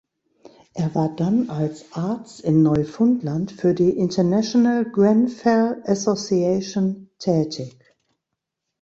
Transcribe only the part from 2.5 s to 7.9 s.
Neufundland für die International Grenfell Association tätig.